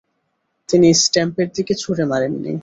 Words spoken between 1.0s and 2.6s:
স্ট্যাম্পের দিকে ছুড়ে মারেননি।